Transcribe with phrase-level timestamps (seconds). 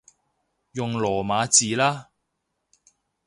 [0.71, 2.09] 用羅馬字啦